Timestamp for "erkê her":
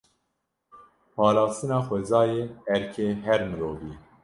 2.75-3.41